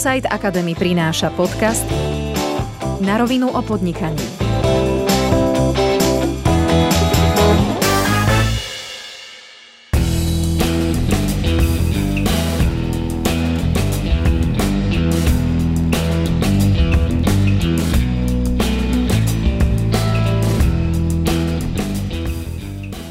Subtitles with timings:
[0.00, 1.84] ProSite Academy prináša podcast
[3.04, 4.39] Na rovinu o podnikaní.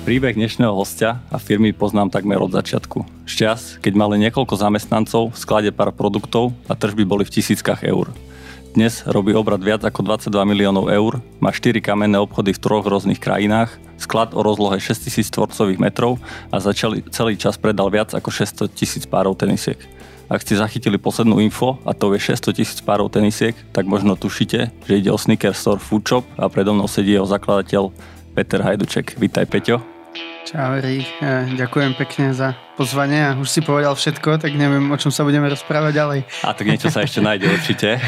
[0.09, 3.29] Príbeh dnešného hostia a firmy poznám takmer od začiatku.
[3.29, 8.09] Šťas, keď mali niekoľko zamestnancov, v sklade pár produktov a tržby boli v tisíckach eur.
[8.73, 13.21] Dnes robí obrad viac ako 22 miliónov eur, má 4 kamenné obchody v troch rôznych
[13.21, 16.17] krajinách, sklad o rozlohe 6000 tvorcových metrov
[16.49, 16.73] a za
[17.13, 19.77] celý, čas predal viac ako 600 tisíc párov tenisiek.
[20.25, 24.73] Ak ste zachytili poslednú info, a to je 600 tisíc párov tenisiek, tak možno tušíte,
[24.73, 27.93] že ide o sneaker store Food a predo mnou sedí jeho zakladateľ
[28.33, 29.21] Peter Hajduček.
[29.21, 29.98] Vítaj Peťo.
[30.49, 31.05] Čau, Rík.
[31.61, 35.45] Ďakujem pekne za pozvanie a už si povedal všetko, tak neviem, o čom sa budeme
[35.45, 36.19] rozprávať ďalej.
[36.41, 38.01] A tak niečo sa ešte nájde určite.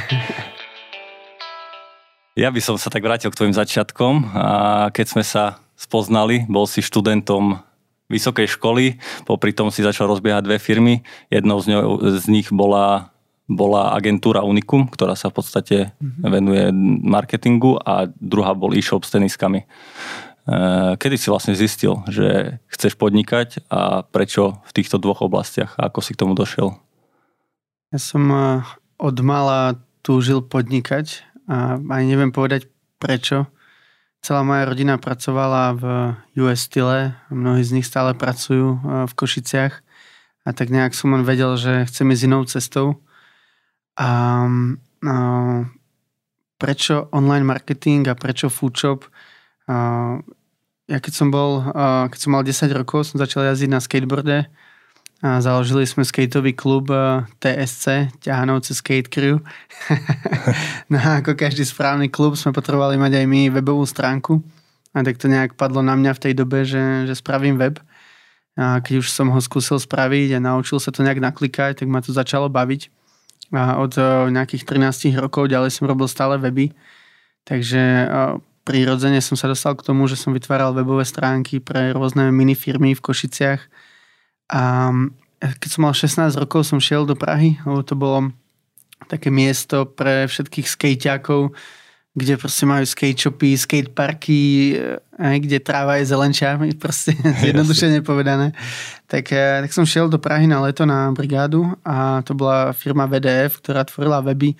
[2.33, 4.33] Ja by som sa tak vrátil k tvojim začiatkom.
[4.33, 7.61] A keď sme sa spoznali, bol si študentom
[8.09, 8.97] vysokej školy,
[9.29, 11.05] popri tom si začal rozbiehať dve firmy.
[11.29, 13.13] Jednou z, ňou, z nich bola,
[13.45, 16.25] bola agentúra Unicum, ktorá sa v podstate mm-hmm.
[16.25, 16.63] venuje
[17.05, 19.69] marketingu a druhá bol e-shop s teniskami.
[20.51, 25.87] Eh, kedy si vlastne zistil, že chceš podnikať a prečo v týchto dvoch oblastiach a
[25.87, 26.75] ako si k tomu došiel?
[27.95, 28.59] Ja som eh,
[28.99, 32.67] od mala túžil podnikať a aj neviem povedať
[32.99, 33.47] prečo.
[34.19, 35.83] Celá moja rodina pracovala v
[36.43, 39.73] US Style, mnohí z nich stále pracujú eh, v Košiciach
[40.43, 42.99] a tak nejak som len vedel, že chcem ísť inou cestou.
[43.95, 44.43] A
[44.99, 45.19] no,
[46.59, 49.07] prečo online marketing a prečo food shop?
[50.91, 51.63] Ja keď som bol,
[52.11, 54.51] keď som mal 10 rokov, som začal jazdiť na skateboarde
[55.23, 56.91] a založili sme skateový klub
[57.39, 59.39] TSC, Ťahanovce Skate Crew.
[60.91, 64.43] no a ako každý správny klub sme potrebovali mať aj my webovú stránku
[64.91, 67.79] a tak to nejak padlo na mňa v tej dobe, že, že spravím web.
[68.59, 72.03] A keď už som ho skúsil spraviť a naučil sa to nejak naklikať, tak ma
[72.03, 72.91] to začalo baviť.
[73.55, 73.95] A od
[74.27, 76.75] nejakých 13 rokov ďalej som robil stále weby.
[77.47, 78.11] Takže
[78.61, 83.03] prirodzene som sa dostal k tomu, že som vytváral webové stránky pre rôzne minifirmy v
[83.03, 83.61] Košiciach.
[84.51, 84.91] A
[85.41, 88.29] keď som mal 16 rokov, som šiel do Prahy, lebo to bolo
[89.09, 91.51] také miesto pre všetkých skejťákov,
[92.11, 94.75] kde proste majú skate shopy, skate parky,
[95.15, 98.51] aj kde tráva je zelenčia, proste zjednodušene povedané.
[99.07, 103.07] Tak, eh, tak som šiel do Prahy na leto na brigádu a to bola firma
[103.07, 104.53] VDF, ktorá tvorila weby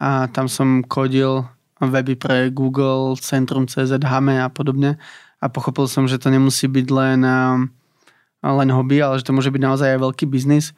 [0.00, 1.44] a tam som kodil
[1.88, 5.00] weby pre Google, Centrum CZ, Hame a podobne.
[5.40, 7.20] A pochopil som, že to nemusí byť len,
[8.40, 10.72] len hobby, ale že to môže byť naozaj aj veľký biznis.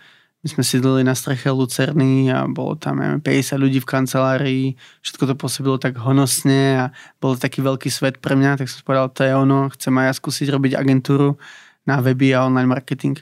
[0.44, 4.64] My sme sídlili na streche Lucerny a bolo tam neviem, 50 ľudí v kancelárii,
[5.02, 9.10] všetko to pôsobilo tak honosne a bol taký veľký svet pre mňa, tak som povedal,
[9.10, 11.34] to je ono, chcem aj ja skúsiť robiť agentúru
[11.82, 13.18] na weby a online marketing.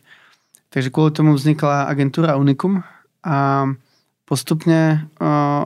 [0.68, 2.84] Takže kvôli tomu vznikla agentúra Unicum
[3.24, 3.68] a
[4.24, 5.04] postupne,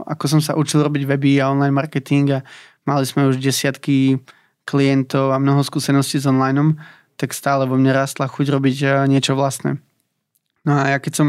[0.04, 2.44] ako som sa učil robiť weby a online marketing a
[2.84, 4.18] mali sme už desiatky
[4.66, 6.74] klientov a mnoho skúseností s online,
[7.18, 9.78] tak stále vo mne rastla chuť robiť niečo vlastné.
[10.66, 11.28] No a ja keď som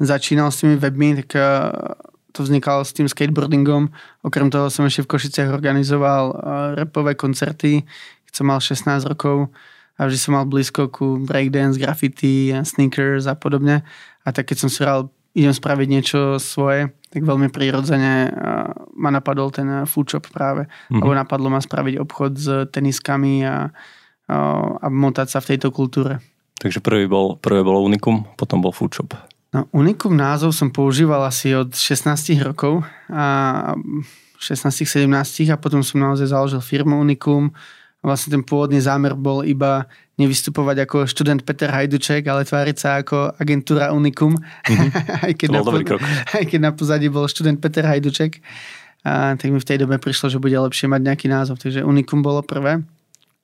[0.00, 1.36] začínal s tými webmi, tak
[2.30, 3.92] to vznikalo s tým skateboardingom.
[4.24, 6.32] Okrem toho som ešte v Košiciach organizoval
[6.78, 7.84] repové koncerty,
[8.26, 9.52] keď som mal 16 rokov
[10.00, 13.84] a vždy som mal blízko ku breakdance, graffiti, sneakers a podobne.
[14.24, 18.30] A tak keď som si hral idem spraviť niečo svoje, tak veľmi prirodzene
[18.98, 20.66] ma napadol ten food shop práve.
[20.66, 21.00] Mm-hmm.
[21.02, 23.70] Lebo napadlo ma spraviť obchod s teniskami a,
[24.30, 26.18] a motať sa v tejto kultúre.
[26.60, 29.16] Takže prvý bol, prvé bolo Unicum, potom bol food shop.
[29.50, 33.74] No, Unicum názov som používal asi od 16 rokov a
[34.38, 35.10] 16-17
[35.50, 37.50] a potom som naozaj založil firmu Unicum.
[38.00, 39.84] Vlastne ten pôvodný zámer bol iba
[40.16, 44.36] nevystupovať ako študent Peter Hajduček, ale tváriť sa ako agentúra Unicum.
[44.40, 44.90] Mm-hmm.
[45.28, 46.00] aj, keď na, krok.
[46.40, 48.40] aj keď na pozadí bol študent Peter Hajduček.
[49.04, 51.60] A, tak mi v tej dobe prišlo, že bude lepšie mať nejaký názov.
[51.60, 52.80] Takže Unicum bolo prvé.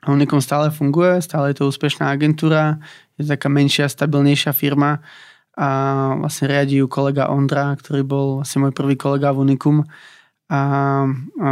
[0.08, 2.78] Unicum stále funguje, stále je to úspešná agentúra,
[3.18, 5.02] je to taká menšia, stabilnejšia firma
[5.56, 5.68] a
[6.20, 9.88] vlastne riadí ju kolega Ondra, ktorý bol vlastne môj prvý kolega v Unicum
[10.46, 10.60] a,
[11.42, 11.50] a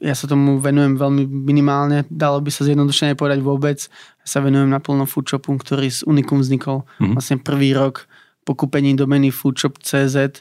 [0.00, 3.84] ja sa tomu venujem veľmi minimálne, dalo by sa zjednodušene povedať vôbec.
[4.24, 7.14] Ja sa venujem naplno foodshopu, ktorý z Unicum vznikol mm-hmm.
[7.16, 8.08] vlastne prvý rok
[8.48, 10.40] po kúpení domeny foodshop.cz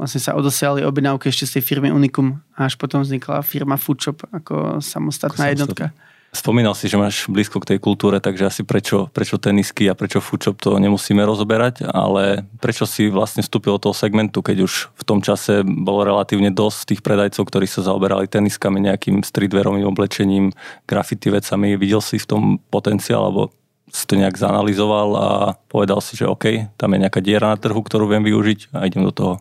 [0.00, 4.24] vlastne sa odosiali objednávky ešte z tej firmy Unicum a až potom vznikla firma Foodshop
[4.32, 5.86] ako samostatná ako jednotka.
[6.30, 10.22] Spomínal si, že máš blízko k tej kultúre, takže asi prečo, prečo tenisky a prečo
[10.22, 15.02] foodshop to nemusíme rozoberať, ale prečo si vlastne vstúpil do toho segmentu, keď už v
[15.02, 20.54] tom čase bolo relatívne dosť tých predajcov, ktorí sa zaoberali teniskami, nejakým streetwearovým oblečením,
[20.86, 21.74] graffiti vecami.
[21.74, 23.50] Videl si v tom potenciál, alebo
[23.90, 25.28] si to nejak zanalizoval a
[25.66, 29.02] povedal si, že OK, tam je nejaká diera na trhu, ktorú viem využiť a idem
[29.02, 29.34] do toho.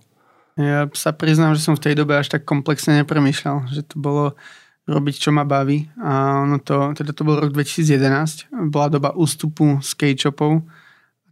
[0.58, 4.34] Ja sa priznám, že som v tej dobe až tak komplexne nepremýšľal, že to bolo
[4.90, 5.86] robiť, čo ma baví.
[6.02, 10.66] A ono to, teda to bol rok 2011, bola doba ústupu skate shopov.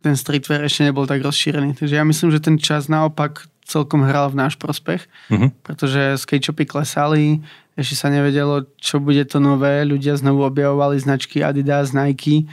[0.06, 1.74] Ten streetwear ešte nebol tak rozšírený.
[1.74, 5.50] Takže ja myslím, že ten čas naopak celkom hral v náš prospech, mm-hmm.
[5.66, 7.44] pretože skate shopy klesali,
[7.76, 12.48] ešte sa nevedelo, čo bude to nové, ľudia znovu objavovali značky Adidas, Nike,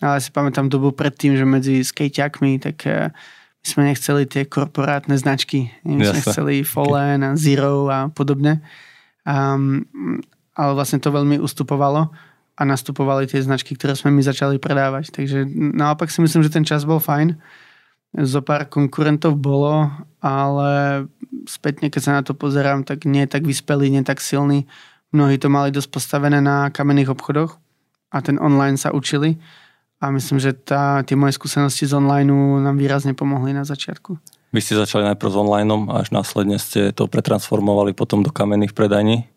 [0.00, 3.12] ale si pamätám dobu predtým, že medzi skateakmi, tak eh,
[3.60, 8.64] my sme nechceli tie korporátne značky, my sme chceli Fallen a Zero a podobne.
[9.28, 9.84] Um,
[10.60, 12.12] ale vlastne to veľmi ustupovalo
[12.60, 15.08] a nastupovali tie značky, ktoré sme my začali predávať.
[15.08, 17.40] Takže naopak si myslím, že ten čas bol fajn.
[18.20, 19.88] Zo pár konkurentov bolo,
[20.20, 20.70] ale
[21.48, 24.68] spätne, keď sa na to pozerám, tak nie je tak vyspelý, nie tak silný.
[25.16, 27.56] Mnohí to mali dosť postavené na kamenných obchodoch
[28.12, 29.40] a ten online sa učili.
[30.00, 32.28] A myslím, že tá, tie moje skúsenosti z online
[32.60, 34.16] nám výrazne pomohli na začiatku.
[34.50, 38.74] Vy ste začali najprv s online a až následne ste to pretransformovali potom do kamenných
[38.74, 39.30] predajní.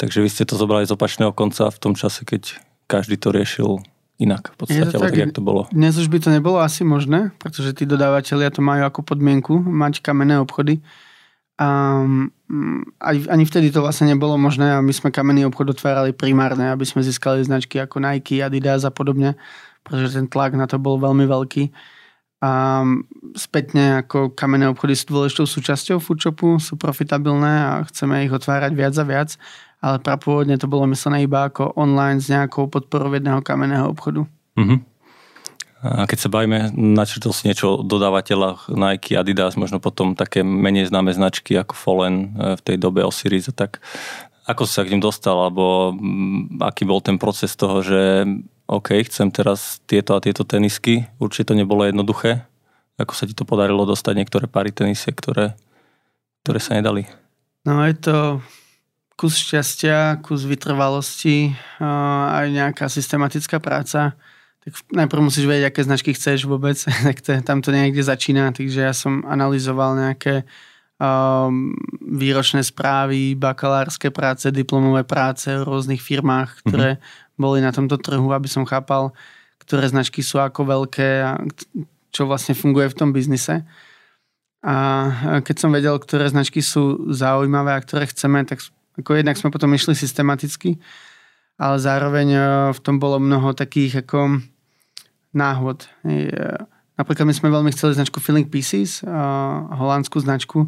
[0.00, 2.56] Takže vy ste to zobrali z opačného konca v tom čase, keď
[2.88, 3.84] každý to riešil
[4.16, 5.68] inak v podstate, tak, tak, jak to bolo.
[5.68, 10.00] Dnes už by to nebolo asi možné, pretože tí dodávateľia to majú ako podmienku mať
[10.00, 10.80] kamenné obchody.
[11.60, 11.68] A
[13.28, 17.04] ani vtedy to vlastne nebolo možné a my sme kamenný obchod otvárali primárne, aby sme
[17.04, 19.36] získali značky ako Nike, Adidas a podobne,
[19.84, 21.68] pretože ten tlak na to bol veľmi veľký.
[22.40, 22.80] A
[23.36, 28.96] spätne ako kamenné obchody sú dôležitou súčasťou foodshopu, sú profitabilné a chceme ich otvárať viac
[28.96, 29.36] a viac
[29.80, 34.28] ale prapôvodne to bolo myslené iba ako online s nejakou podporou jedného kamenného obchodu.
[34.56, 34.78] Mm-hmm.
[35.80, 40.92] A keď sa bavíme, načrtol si niečo o dodávateľách Nike, Adidas, možno potom také menej
[40.92, 43.80] známe značky ako Fallen e, v tej dobe Osiris, tak
[44.44, 48.28] ako si sa k ním dostal, alebo mm, aký bol ten proces toho, že
[48.68, 52.44] OK, chcem teraz tieto a tieto tenisky, určite to nebolo jednoduché.
[53.00, 55.56] Ako sa ti to podarilo dostať niektoré pary tenisie, ktoré,
[56.44, 57.08] ktoré sa nedali?
[57.64, 58.16] No je to
[59.20, 64.16] kus šťastia, kus vytrvalosti a aj nejaká systematická práca.
[64.64, 68.80] Tak najprv musíš vedieť, aké značky chceš vôbec, tak to, tam to niekde začína, takže
[68.80, 70.48] ja som analyzoval nejaké
[70.96, 77.36] um, výročné správy, bakalárske práce, diplomové práce v rôznych firmách, ktoré mm-hmm.
[77.36, 79.12] boli na tomto trhu, aby som chápal,
[79.60, 81.36] ktoré značky sú ako veľké a
[82.08, 83.68] čo vlastne funguje v tom biznise.
[84.64, 84.76] A
[85.44, 88.60] keď som vedel, ktoré značky sú zaujímavé a ktoré chceme, tak
[88.98, 90.80] ako jednak sme potom išli systematicky,
[91.60, 92.40] ale zároveň e,
[92.72, 94.40] v tom bolo mnoho takých ako
[95.36, 95.86] náhod.
[96.02, 96.32] E,
[96.96, 99.06] napríklad my sme veľmi chceli značku Feeling Pieces, e,
[99.76, 100.66] holandskú značku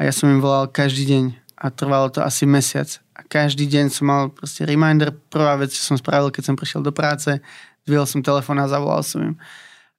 [0.00, 1.24] a ja som im volal každý deň
[1.60, 2.88] a trvalo to asi mesiac.
[3.12, 5.12] A každý deň som mal proste reminder.
[5.12, 7.36] Prvá vec, čo som spravil, keď som prišiel do práce,
[7.84, 9.34] dvihol som telefón a zavolal som im.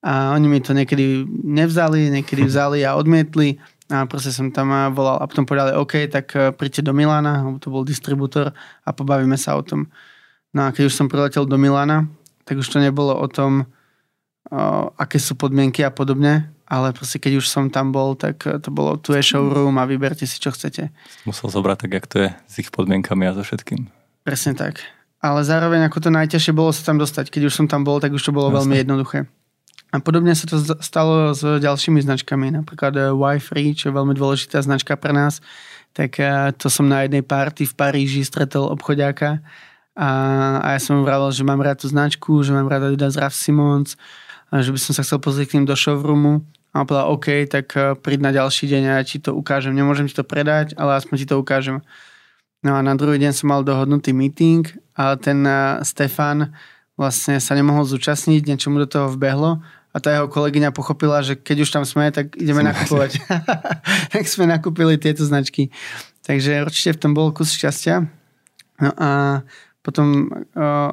[0.02, 5.20] A oni mi to niekedy nevzali, niekedy vzali a odmietli a proste som tam volal
[5.20, 8.56] a potom povedali, OK, tak e, príďte do Milána, to bol distribútor
[8.88, 9.92] a pobavíme sa o tom.
[10.56, 12.08] No a keď už som priletel do Milána,
[12.48, 13.68] tak už to nebolo o tom,
[14.48, 18.64] o, aké sú podmienky a podobne, ale proste keď už som tam bol, tak e,
[18.64, 20.88] to bolo, tu je showroom a vyberte si, čo chcete.
[21.28, 23.92] Musel zobrať tak, jak to je s ich podmienkami a so všetkým.
[24.24, 24.80] Presne tak.
[25.20, 27.28] Ale zároveň ako to najťažšie bolo sa tam dostať.
[27.28, 28.58] Keď už som tam bol, tak už to bolo Jasne.
[28.64, 29.20] veľmi jednoduché.
[29.92, 34.64] A podobne sa to stalo s ďalšími značkami, napríklad eh, Wi-Free, čo je veľmi dôležitá
[34.64, 35.44] značka pre nás.
[35.92, 39.44] Tak eh, to som na jednej party v Paríži stretol obchodiaka
[39.92, 40.10] a,
[40.64, 43.36] a ja som mu vravel, že mám rád tú značku, že mám rád Adidas Raf
[43.36, 44.00] Simons,
[44.48, 46.44] a že by som sa chcel pozrieť k ním do showroomu.
[46.72, 49.76] A on povedal, OK, tak eh, príď na ďalší deň a ja ti to ukážem.
[49.76, 51.84] Nemôžem ti to predať, ale aspoň ti to ukážem.
[52.64, 54.64] No a na druhý deň som mal dohodnutý meeting
[54.96, 55.42] a ten
[55.82, 56.54] Stefan
[56.94, 61.36] vlastne sa nemohol zúčastniť, niečo mu do toho vbehlo a tá jeho kolegyňa pochopila, že
[61.36, 63.20] keď už tam sme, tak ideme nakupovať.
[64.16, 65.68] tak sme nakúpili tieto značky.
[66.24, 68.08] Takže určite v tom bol kus šťastia.
[68.80, 69.44] No a
[69.82, 70.32] potom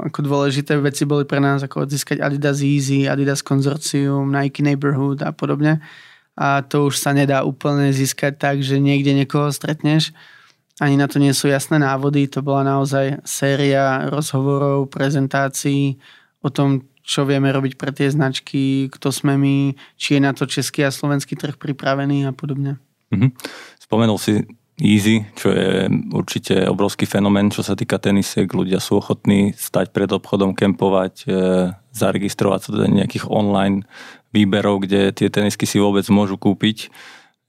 [0.08, 5.30] ako dôležité veci boli pre nás, ako odzískať Adidas Easy, Adidas Consortium, Nike Neighborhood a
[5.30, 5.78] podobne.
[6.34, 10.16] A to už sa nedá úplne získať tak, že niekde niekoho stretneš.
[10.80, 12.30] Ani na to nie sú jasné návody.
[12.32, 16.00] To bola naozaj séria rozhovorov, prezentácií
[16.40, 20.44] o tom, čo vieme robiť pre tie značky, kto sme my, či je na to
[20.44, 22.76] český a slovenský trh pripravený a podobne.
[23.08, 23.32] Mm-hmm.
[23.80, 24.44] Spomenul si
[24.78, 28.46] Easy, čo je určite obrovský fenomén, čo sa týka tenisiek.
[28.46, 31.28] Ľudia sú ochotní stať pred obchodom, kempovať, e,
[31.90, 33.82] zaregistrovať sa do nejakých online
[34.30, 36.94] výberov, kde tie tenisky si vôbec môžu kúpiť.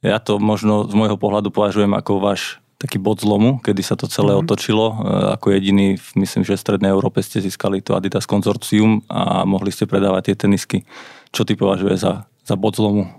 [0.02, 4.08] Ja to možno z môjho pohľadu považujem ako váš taký bod zlomu, kedy sa to
[4.08, 4.40] celé mm.
[4.48, 4.86] otočilo.
[4.88, 4.96] E,
[5.36, 9.84] ako jediný, myslím, že v Strednej Európe ste získali to Adidas konzorcium a mohli ste
[9.84, 10.78] predávať tie tenisky.
[11.36, 13.12] Čo ty považuje za, za bod zlomu?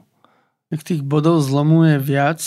[0.72, 2.40] Tak tých bodov zlomu je viac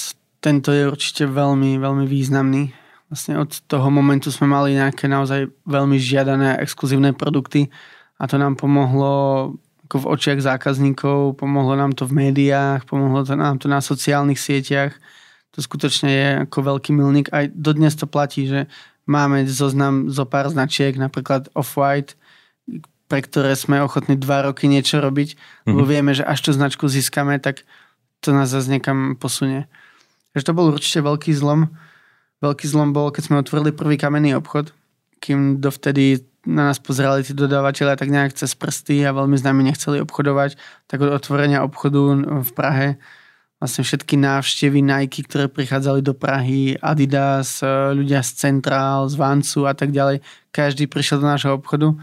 [0.44, 2.76] tento je určite veľmi, veľmi významný.
[3.08, 7.72] Vlastne od toho momentu sme mali nejaké naozaj veľmi žiadané exkluzívne produkty
[8.20, 9.56] a to nám pomohlo
[9.88, 14.42] ako v očiach zákazníkov, pomohlo nám to v médiách, pomohlo to nám to na sociálnych
[14.42, 15.00] sieťach.
[15.54, 17.30] To skutočne je ako veľký milník.
[17.30, 18.66] Aj dodnes to platí, že
[19.06, 22.18] máme zoznam zo pár značiek, napríklad Off-White,
[23.12, 25.70] pre ktoré sme ochotní dva roky niečo robiť, mm-hmm.
[25.70, 25.92] lebo mhm.
[25.92, 27.62] vieme, že až tú značku získame, tak
[28.24, 29.68] to nás zase niekam posunie.
[30.34, 31.70] Takže to bol určite veľký zlom.
[32.42, 34.74] Veľký zlom bol, keď sme otvorili prvý kamenný obchod,
[35.22, 39.64] kým dovtedy na nás pozerali tí dodávateľe tak nejak cez prsty a veľmi s nami
[39.64, 40.60] nechceli obchodovať,
[40.92, 43.00] tak od otvorenia obchodu v Prahe
[43.64, 47.64] vlastne všetky návštevy Nike, ktoré prichádzali do Prahy, Adidas,
[47.96, 50.20] ľudia z Centrál, z Vancu a tak ďalej,
[50.52, 51.96] každý prišiel do nášho obchodu,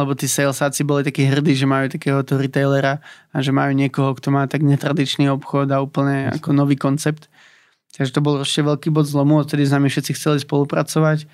[0.00, 3.04] lebo tí salesáci boli takí hrdí, že majú takéhoto retailera
[3.36, 7.28] a že majú niekoho, kto má tak netradičný obchod a úplne ako nový koncept.
[7.92, 11.28] Takže to bol ešte veľký bod zlomu, odtedy s nami všetci chceli spolupracovať.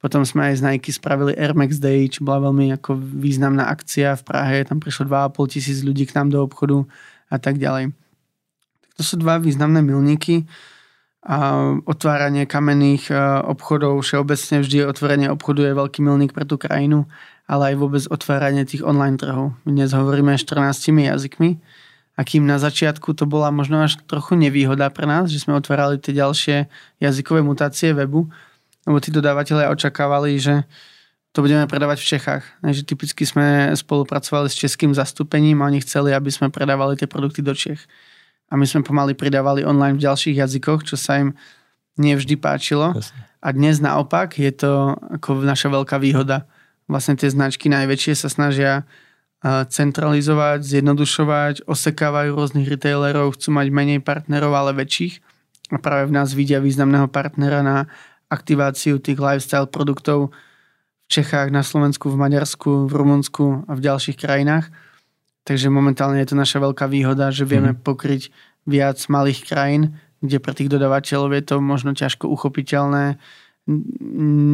[0.00, 4.16] Potom sme aj z Nike spravili Air Max Day, čo bola veľmi ako významná akcia
[4.16, 4.64] v Prahe.
[4.64, 6.88] Tam prišlo 2,5 tisíc ľudí k nám do obchodu
[7.28, 7.92] a tak ďalej.
[9.00, 10.44] To sú dva významné milníky.
[11.24, 13.16] A otváranie kamenných e,
[13.48, 17.08] obchodov, všeobecne vždy otvorenie obchodu je veľký milník pre tú krajinu,
[17.48, 19.56] ale aj vôbec otváranie tých online trhov.
[19.64, 21.56] My dnes hovoríme 14 jazykmi
[22.16, 25.96] a kým na začiatku to bola možno až trochu nevýhoda pre nás, že sme otvárali
[25.96, 26.68] tie ďalšie
[27.00, 28.28] jazykové mutácie webu,
[28.84, 30.68] lebo tí dodávateľe očakávali, že
[31.32, 32.44] to budeme predávať v Čechách.
[32.60, 37.40] Takže typicky sme spolupracovali s českým zastúpením a oni chceli, aby sme predávali tie produkty
[37.40, 37.88] do Čech.
[38.50, 41.38] A my sme pomaly pridávali online v ďalších jazykoch, čo sa im
[41.94, 42.92] nevždy páčilo.
[42.98, 43.30] Jasne.
[43.40, 46.44] A dnes naopak je to ako naša veľká výhoda.
[46.90, 48.84] Vlastne tie značky najväčšie sa snažia
[49.46, 55.24] centralizovať, zjednodušovať, osekávajú rôznych retailerov, chcú mať menej partnerov, ale väčších.
[55.72, 57.88] A práve v nás vidia významného partnera na
[58.28, 60.34] aktiváciu tých lifestyle produktov
[61.06, 64.68] v Čechách, na Slovensku, v Maďarsku, v Rumunsku a v ďalších krajinách.
[65.44, 67.80] Takže momentálne je to naša veľká výhoda, že vieme mm.
[67.80, 68.28] pokryť
[68.68, 73.16] viac malých krajín, kde pre tých dodavateľov je to možno ťažko uchopiteľné,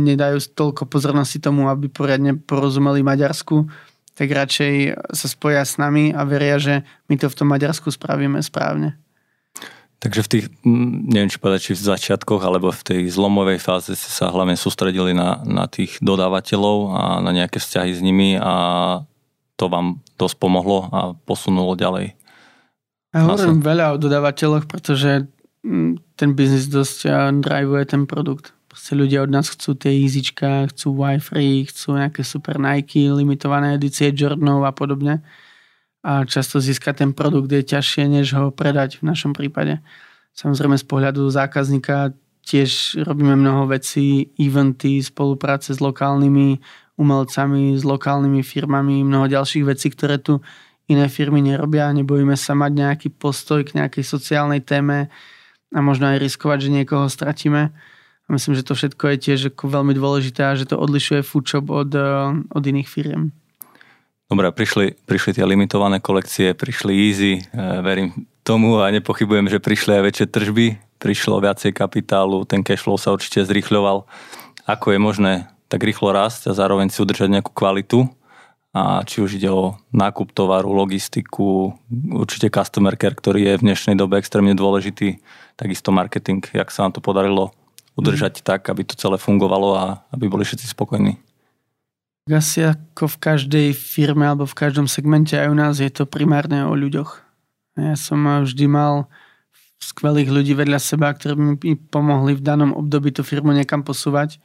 [0.06, 3.66] nedajú toľko pozornosti tomu, aby poriadne porozumeli Maďarsku,
[4.16, 8.40] tak radšej sa spoja s nami a veria, že my to v tom Maďarsku spravíme
[8.40, 8.96] správne.
[9.96, 10.46] Takže v tých,
[11.08, 15.16] neviem či povedať, či v začiatkoch, alebo v tej zlomovej fáze ste sa hlavne sústredili
[15.16, 18.54] na, na tých dodávateľov a na nejaké vzťahy s nimi a
[19.56, 22.16] to vám dosť pomohlo a posunulo ďalej.
[23.16, 25.28] Ja hovorím veľa o dodávateľoch, pretože
[26.16, 27.08] ten biznis dosť
[27.40, 28.52] drivuje ten produkt.
[28.68, 34.12] Proste ľudia od nás chcú tie easyčka, chcú Wi-Fi, chcú nejaké super Nike, limitované edície
[34.12, 35.24] Jordanov a podobne.
[36.04, 39.80] A často získať ten produkt je ťažšie, než ho predať v našom prípade.
[40.36, 42.12] Samozrejme z pohľadu zákazníka
[42.46, 46.60] tiež robíme mnoho vecí, eventy, spolupráce s lokálnymi
[46.96, 50.40] umelcami, s lokálnymi firmami, mnoho ďalších vecí, ktoré tu
[50.88, 51.92] iné firmy nerobia.
[51.92, 55.12] Nebojíme sa mať nejaký postoj k nejakej sociálnej téme
[55.74, 57.74] a možno aj riskovať, že niekoho stratíme.
[58.26, 61.90] A myslím, že to všetko je tiež veľmi dôležité a že to odlišuje Foodshop od,
[61.94, 62.02] eh,
[62.50, 63.30] od iných firiem.
[64.26, 67.42] Dobre, prišli, prišli tie limitované kolekcie, prišli easy, e,
[67.78, 70.66] verím tomu a nepochybujem, že prišli aj väčšie tržby,
[70.98, 74.02] prišlo viacej kapitálu, ten cashflow sa určite zrýchľoval.
[74.66, 75.32] Ako je možné
[75.66, 78.06] tak rýchlo rásť a zároveň si udržať nejakú kvalitu
[78.76, 81.72] a či už ide o nákup tovaru, logistiku,
[82.12, 85.16] určite customer care, ktorý je v dnešnej dobe extrémne dôležitý,
[85.56, 87.56] takisto marketing, jak sa vám to podarilo
[87.96, 88.44] udržať mm.
[88.44, 91.16] tak, aby to celé fungovalo a aby boli všetci spokojní.
[92.28, 96.66] Asi ako v každej firme alebo v každom segmente aj u nás je to primárne
[96.66, 97.22] o ľuďoch.
[97.78, 99.08] Ja som vždy mal
[99.80, 104.42] skvelých ľudí vedľa seba, ktorí mi pomohli v danom období tú firmu niekam posúvať.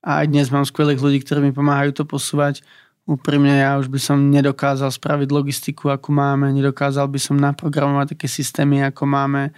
[0.00, 2.64] A aj dnes mám skvelých ľudí, ktorí mi pomáhajú to posúvať.
[3.04, 8.28] Úprimne ja už by som nedokázal spraviť logistiku, ako máme, nedokázal by som naprogramovať také
[8.30, 9.52] systémy, ako máme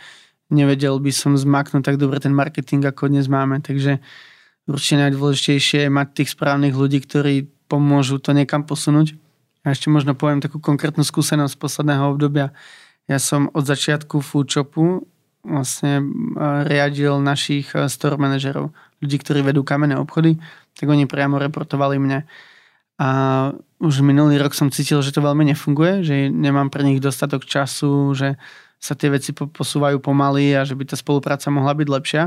[0.53, 3.65] nevedel by som zmaknúť tak dobre ten marketing, ako dnes máme.
[3.65, 4.05] Takže
[4.69, 9.17] určite najdôležitejšie je mať tých správnych ľudí, ktorí pomôžu to niekam posunúť.
[9.65, 12.53] A ešte možno poviem takú konkrétnu skúsenosť z posledného obdobia.
[13.09, 15.09] Ja som od začiatku foodshopu
[15.43, 16.07] vlastne
[16.69, 18.71] riadil našich store manažerov,
[19.03, 20.39] ľudí, ktorí vedú kamenné obchody,
[20.79, 22.25] tak oni priamo reportovali mne.
[23.03, 23.09] A
[23.83, 28.15] už minulý rok som cítil, že to veľmi nefunguje, že nemám pre nich dostatok času,
[28.15, 28.39] že
[28.79, 32.25] sa tie veci posúvajú pomaly a že by tá spolupráca mohla byť lepšia.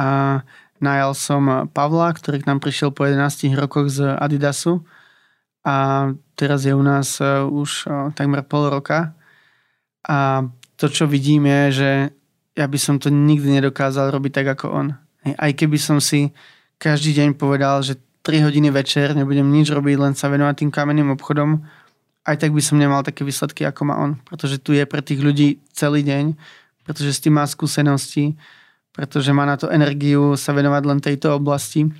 [0.00, 0.40] A
[0.80, 4.84] najal som Pavla, ktorý k nám prišiel po 11 rokoch z Adidasu
[5.64, 9.12] a teraz je u nás už takmer pol roka.
[10.04, 11.90] A to, čo vidím je, že
[12.56, 14.88] ja by som to nikdy nedokázal robiť tak ako on.
[15.24, 16.28] Aj keby som si
[16.76, 21.12] každý deň povedal, že 3 hodiny večer nebudem nič robiť, len sa venovať tým kamenným
[21.16, 21.64] obchodom,
[22.24, 24.16] aj tak by som nemal také výsledky, ako má on.
[24.24, 26.32] Pretože tu je pre tých ľudí celý deň,
[26.88, 28.32] pretože s tým má skúsenosti,
[28.96, 31.92] pretože má na to energiu sa venovať len tejto oblasti.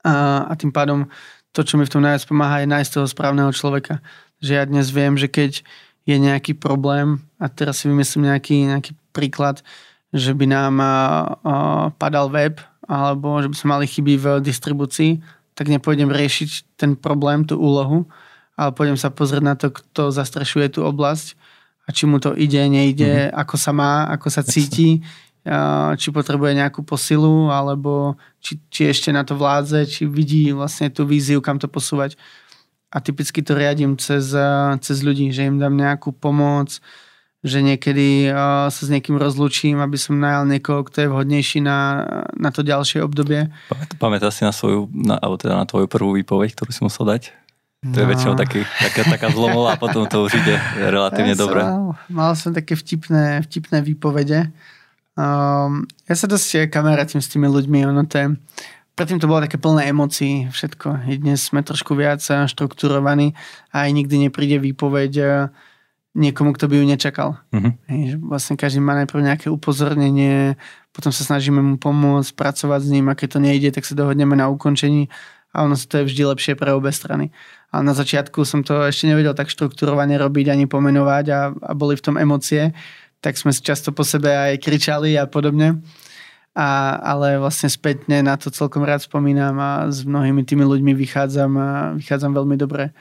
[0.00, 1.08] A, a tým pádom
[1.52, 4.00] to, čo mi v tom najviac pomáha, je nájsť toho správneho človeka.
[4.40, 5.60] Že ja dnes viem, že keď
[6.04, 9.60] je nejaký problém, a teraz si vymyslím nejaký, nejaký príklad,
[10.14, 10.74] že by nám
[11.98, 15.18] padal web, alebo že by sme mali chyby v distribúcii,
[15.58, 18.06] tak nepôjdem riešiť ten problém, tú úlohu,
[18.54, 21.34] ale pôjdem sa pozrieť na to, kto zastrešuje tú oblasť
[21.84, 23.34] a či mu to ide, nejde, mm-hmm.
[23.34, 25.02] ako sa má, ako sa cíti,
[25.98, 31.04] či potrebuje nejakú posilu, alebo či, či ešte na to vládze, či vidí vlastne tú
[31.04, 32.16] víziu, kam to posúvať.
[32.94, 34.32] A typicky to riadím cez,
[34.80, 36.78] cez ľudí, že im dám nejakú pomoc,
[37.44, 42.08] že niekedy uh, sa s niekým rozlúčim, aby som najal niekoho, kto je vhodnejší na,
[42.32, 43.52] na to ďalšie obdobie.
[44.00, 47.36] Pamätáš si na svoju, na, alebo teda na tvoju prvú výpoveď, ktorú si musel dať?
[47.84, 48.10] To je no.
[48.16, 51.60] väčšinou taký, taká, taká zlomová a potom to už ide relatívne ja dobre.
[51.60, 54.48] Mal, mal som také vtipné, vtipné výpovede.
[55.12, 58.26] Um, ja sa dosť kamarátim s tými ľuďmi, ono to je,
[58.96, 61.12] predtým to bolo také plné emócií, všetko.
[61.12, 63.36] I dnes sme trošku viac štrukturovaní
[63.68, 65.12] a aj nikdy nepríde výpoveď
[66.14, 67.36] niekomu, kto by ju nečakal.
[67.50, 67.74] Uh-huh.
[67.90, 70.54] Hej, že vlastne každý má najprv nejaké upozornenie,
[70.94, 74.38] potom sa snažíme mu pomôcť, pracovať s ním a keď to nejde, tak sa dohodneme
[74.38, 75.10] na ukončení
[75.54, 77.30] a ono to je vždy lepšie pre obe strany.
[77.70, 81.94] Ale na začiatku som to ešte nevedel tak štrukturovane robiť ani pomenovať a, a boli
[81.94, 82.74] v tom emócie,
[83.22, 85.78] tak sme často po sebe aj kričali a podobne.
[86.54, 91.50] A, ale vlastne spätne na to celkom rád spomínam a s mnohými tými ľuďmi vychádzam,
[91.58, 92.94] a vychádzam veľmi dobre.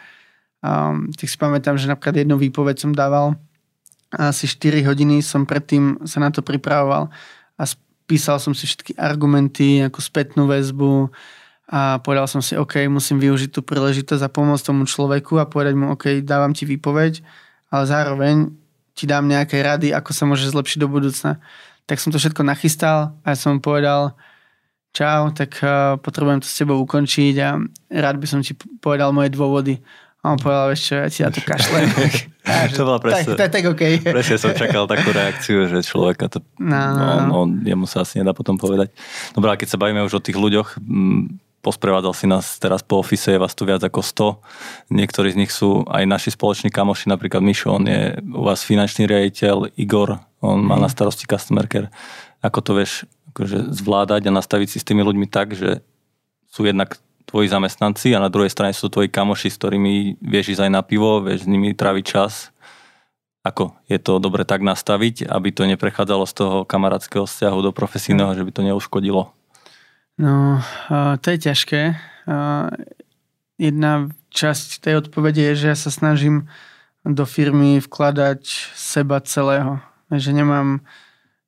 [0.64, 3.36] Um, tak si pamätám, že napríklad jednu výpoveď som dával
[4.16, 7.10] asi 4 hodiny som predtým sa na to pripravoval
[7.58, 7.64] a
[8.06, 11.10] písal som si všetky argumenty, ako spätnú väzbu
[11.74, 15.74] a povedal som si, OK, musím využiť tú príležitosť a pomôcť tomu človeku a povedať
[15.74, 17.26] mu, OK, dávam ti výpoveď,
[17.74, 18.36] ale zároveň
[18.94, 21.42] ti dám nejaké rady, ako sa môže zlepšiť do budúcna.
[21.90, 24.14] Tak som to všetko nachystal a ja som mu povedal,
[24.94, 27.58] čau, tak uh, potrebujem to s tebou ukončiť a
[27.90, 29.82] rád by som ti povedal moje dôvody.
[30.24, 31.92] A on povedal, vieš čo, ja ti na to kašlem.
[32.80, 33.36] to bolo presne.
[33.36, 34.00] Tak, tak, tak okay.
[34.00, 37.04] Presne som čakal takú reakciu, že človeka to, no, no, no.
[37.04, 38.96] On, on, jemu sa asi nedá potom povedať.
[39.36, 43.04] Dobre, a keď sa bavíme už o tých ľuďoch, m, posprevádzal si nás teraz po
[43.04, 44.00] ofise, je vás tu viac ako
[44.88, 44.96] 100.
[44.96, 49.08] Niektorí z nich sú aj naši spoloční kamoši, napríklad Mišo, on je u vás finančný
[49.08, 50.84] riaditeľ, Igor, on má mm.
[50.84, 51.92] na starosti customer care.
[52.40, 55.84] Ako to vieš akože zvládať a nastaviť si s tými ľuďmi tak, že
[56.52, 60.68] sú jednak tvoji zamestnanci a na druhej strane sú tvoji kamoši, s ktorými vieš ísť
[60.68, 62.54] aj na pivo, vieš s nimi tráviť čas.
[63.44, 68.32] Ako je to dobre tak nastaviť, aby to neprechádzalo z toho kamarátskeho vzťahu do profesijného,
[68.40, 69.36] že by to neuškodilo?
[70.16, 70.64] No,
[71.20, 72.00] to je ťažké.
[73.60, 73.92] Jedna
[74.32, 76.48] časť tej odpovede je, že ja sa snažím
[77.04, 78.48] do firmy vkladať
[78.80, 79.84] seba celého.
[80.08, 80.86] Že nemám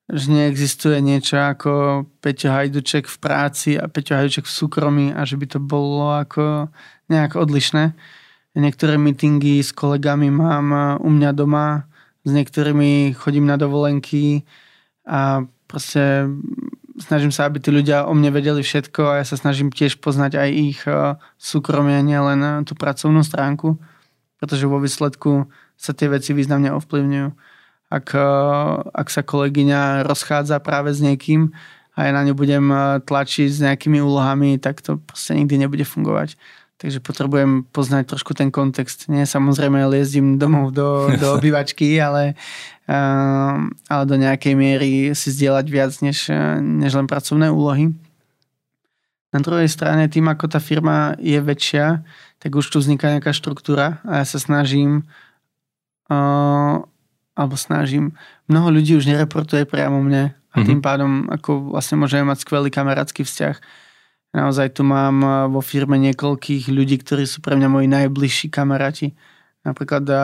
[0.06, 5.34] že neexistuje niečo ako Peťo Hajduček v práci a Peťo Hajduček v súkromí a že
[5.34, 6.70] by to bolo ako
[7.10, 7.98] nejak odlišné.
[8.56, 11.89] Niektoré meetingy s kolegami mám u mňa doma,
[12.22, 14.46] s niektorými chodím na dovolenky
[15.10, 16.30] a proste
[17.02, 20.39] snažím sa, aby tí ľudia o mne vedeli všetko a ja sa snažím tiež poznať
[20.39, 23.76] aj ich e, súkromie, nielen e, tú pracovnú stránku,
[24.39, 27.55] pretože vo výsledku sa tie veci významne ovplyvňujú
[27.96, 28.24] ak, eh,
[28.92, 31.56] ak sa kolegyňa rozchádza práve s niekým
[31.96, 35.88] a ja na ňu budem eh, tlačiť s nejakými úlohami, tak to proste nikdy nebude
[35.88, 36.36] fungovať.
[36.76, 39.08] Takže potrebujem poznať trošku ten kontext.
[39.08, 42.36] Nie samozrejme jezdím domov do, do obývačky, ale,
[42.92, 46.28] uh, ale do nejakej miery si zdieľať viac než,
[46.60, 47.96] než len pracovné úlohy.
[49.32, 52.04] Na druhej strane, tým ako tá firma je väčšia,
[52.44, 55.08] tak už tu vzniká nejaká štruktúra a ja sa snažím
[56.12, 56.84] uh,
[57.36, 58.15] alebo snažím.
[58.48, 60.86] Mnoho ľudí už nereportuje priamo mne a tým mhm.
[60.86, 63.56] pádom ako vlastne môžeme mať skvelý kamarátsky vzťah.
[64.36, 69.13] Naozaj tu mám eh, vo firme niekoľkých ľudí, ktorí sú pre mňa moji najbližší kamaráti.
[69.65, 70.21] Napríklad uh,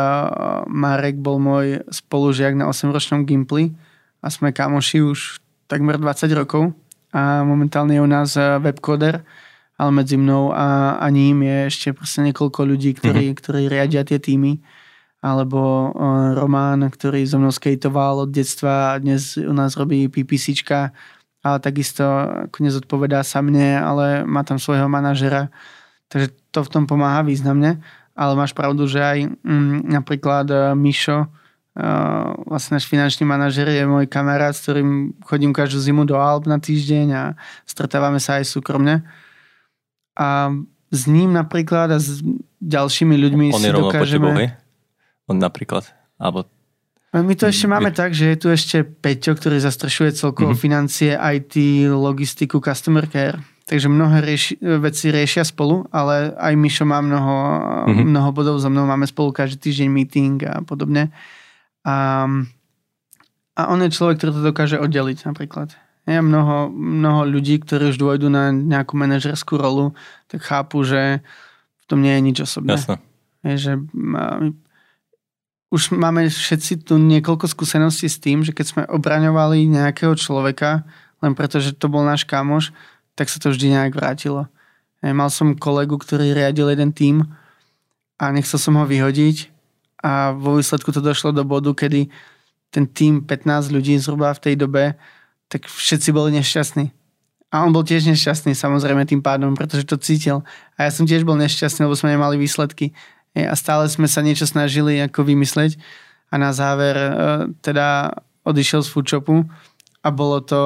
[0.69, 3.73] Marek bol môj spolužiak na 8-ročnom Gimply
[4.21, 6.77] a sme kamoši už takmer 20 rokov
[7.09, 9.25] a momentálne je u nás webcoder,
[9.81, 13.39] ale medzi mnou a, a ním je ešte proste niekoľko ľudí, ktorí, mm-hmm.
[13.41, 14.61] ktorí riadia tie týmy
[15.21, 20.89] alebo uh, Román, ktorý so mnou skateoval od detstva a dnes u nás robí PPCčka,
[21.45, 22.03] ale takisto
[22.57, 25.53] nezodpovedá sa mne, ale má tam svojho manažera.
[26.09, 27.81] Takže to v tom pomáha významne.
[28.17, 33.85] Ale máš pravdu, že aj mm, napríklad uh, Mišo, uh, vlastne náš finančný manažer je
[33.85, 37.23] môj kamarát, s ktorým chodím každú zimu do Alp na týždeň a
[37.69, 39.05] stretávame sa aj súkromne.
[40.17, 40.49] A
[40.91, 42.19] s ním napríklad a s
[42.59, 44.29] ďalšími ľuďmi On si dokážeme...
[44.33, 44.60] Hej?
[45.29, 45.89] On napríklad.
[46.21, 46.49] Alebo
[47.11, 50.63] my to ešte máme tak, že je tu ešte Peťo, ktorý zastrešuje celkovo mm-hmm.
[50.63, 51.59] financie, IT,
[51.91, 53.35] logistiku, customer care.
[53.67, 57.35] Takže mnohé rieši, veci riešia spolu, ale aj Mišo má mnoho,
[57.91, 58.07] mm-hmm.
[58.15, 58.87] mnoho bodov so mnou.
[58.87, 61.11] Máme spolu každý týždeň meeting a podobne.
[61.83, 62.27] A,
[63.59, 65.75] a on je človek, ktorý to dokáže oddeliť napríklad.
[66.07, 69.91] Je mnoho, mnoho ľudí, ktorí už dôjdu na nejakú manažerskú rolu,
[70.31, 71.19] tak chápu, že
[71.75, 72.79] v tom nie je nič osobné.
[72.79, 73.03] Jasne.
[73.43, 73.73] Je, že
[75.71, 80.83] už máme všetci tu niekoľko skúseností s tým, že keď sme obraňovali nejakého človeka,
[81.23, 82.75] len preto, že to bol náš kamoš,
[83.15, 84.51] tak sa to vždy nejak vrátilo.
[84.99, 87.23] Mal som kolegu, ktorý riadil jeden tím
[88.19, 89.47] a nechcel som ho vyhodiť
[90.03, 92.11] a vo výsledku to došlo do bodu, kedy
[92.67, 94.99] ten tím 15 ľudí zhruba v tej dobe,
[95.47, 96.91] tak všetci boli nešťastní.
[97.51, 100.43] A on bol tiež nešťastný samozrejme tým pádom, pretože to cítil.
[100.79, 102.95] A ja som tiež bol nešťastný, lebo sme nemali výsledky
[103.35, 105.79] a stále sme sa niečo snažili ako vymysleť
[106.31, 107.11] a na záver e,
[107.63, 109.47] teda odišiel z foodshopu
[110.03, 110.61] a bolo to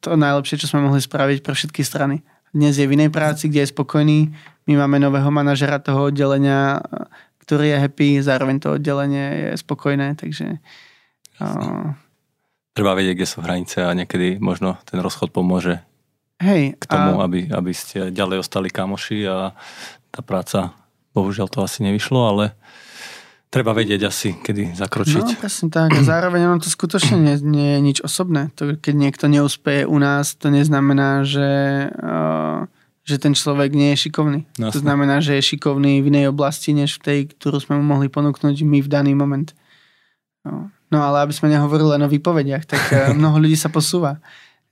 [0.00, 2.24] to najlepšie, čo sme mohli spraviť pre všetky strany.
[2.50, 4.32] Dnes je v inej práci, kde je spokojný.
[4.66, 6.80] My máme nového manažera toho oddelenia,
[7.44, 10.58] ktorý je happy, zároveň to oddelenie je spokojné, takže...
[11.38, 11.94] Uh...
[12.72, 15.84] Treba vedieť, kde sú hranice a niekedy možno ten rozchod pomôže
[16.40, 17.28] Hej, k tomu, a...
[17.28, 19.52] aby, aby ste ďalej ostali kamoši a
[20.08, 20.72] tá práca
[21.10, 22.44] Bohužiaľ to asi nevyšlo, ale
[23.50, 25.26] treba vedieť asi, kedy zakročiť.
[25.26, 25.90] No, presne tak.
[25.90, 28.54] A zároveň ono to skutočne nie, nie je nič osobné.
[28.54, 32.70] To, keď niekto neúspeje u nás, to neznamená, že, uh,
[33.02, 34.46] že ten človek nie je šikovný.
[34.54, 34.70] Jasne.
[34.70, 38.06] To znamená, že je šikovný v inej oblasti, než v tej, ktorú sme mu mohli
[38.06, 39.50] ponúknuť my v daný moment.
[40.46, 44.22] No, no ale aby sme nehovorili len o výpovediach, tak uh, mnoho ľudí sa posúva.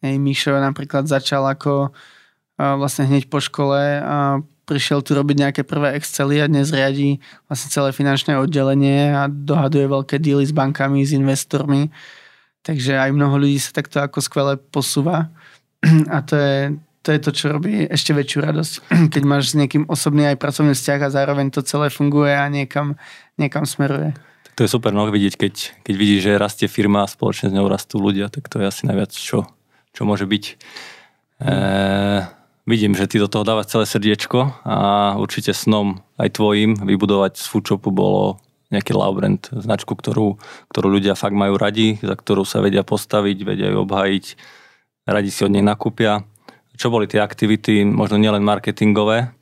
[0.07, 5.63] Hej, Mišo napríklad začal ako uh, vlastne hneď po škole a prišiel tu robiť nejaké
[5.65, 7.17] prvé Excely a dnes riadi
[7.49, 11.89] vlastne celé finančné oddelenie a dohaduje veľké díly s bankami, s investormi.
[12.61, 15.33] Takže aj mnoho ľudí sa takto ako skvele posúva
[16.15, 18.73] a to je, to je to, čo robí ešte väčšiu radosť,
[19.17, 23.01] keď máš s niekým osobný aj pracovný vzťah a zároveň to celé funguje a niekam,
[23.41, 24.13] niekam smeruje.
[24.45, 25.55] Tak to je super no, vidieť, keď,
[25.89, 28.85] keď vidíš, že rastie firma a spoločne s ňou rastú ľudia, tak to je asi
[28.85, 29.49] najviac, čo,
[29.97, 30.45] čo môže byť.
[31.41, 31.57] E,
[32.69, 34.77] vidím, že ty do toho dávaš celé srdiečko a
[35.17, 38.37] určite snom aj tvojim vybudovať z Foodshopu bolo
[38.69, 40.37] nejaký love brand, značku, ktorú,
[40.69, 44.25] ktorú ľudia fakt majú radi, za ktorú sa vedia postaviť, vedia ju obhajiť,
[45.09, 46.21] radi si od nej nakúpia.
[46.77, 49.33] Čo boli tie aktivity, možno nielen marketingové,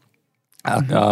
[0.67, 1.05] a, a,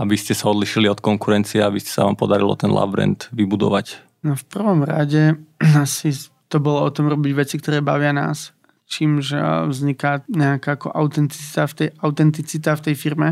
[0.00, 4.00] aby ste sa odlišili od konkurencie, aby sa vám podarilo ten love brand vybudovať?
[4.24, 5.40] No v prvom rade
[5.84, 6.12] asi
[6.52, 8.53] to bolo o tom robiť veci, ktoré bavia nás
[8.84, 9.34] čímž
[9.68, 13.28] vzniká nejaká ako autenticita v tej, autenticita v tej firme.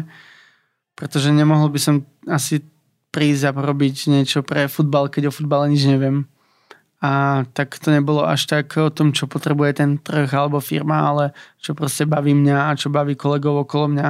[0.97, 1.95] Pretože nemohol by som
[2.29, 2.65] asi
[3.13, 6.25] prísť a robiť niečo pre futbal, keď o futbale nič neviem.
[7.03, 11.25] A tak to nebolo až tak o tom, čo potrebuje ten trh alebo firma, ale
[11.59, 14.09] čo proste baví mňa a čo baví kolegov okolo mňa.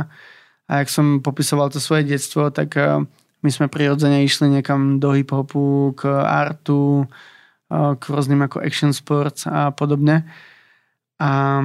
[0.69, 3.01] A jak som popisoval to svoje detstvo, tak eh,
[3.43, 7.09] my sme prirodzene išli niekam do hip-hopu, k artu,
[7.73, 10.29] eh, k rôznym ako action sports a podobne.
[11.23, 11.63] A,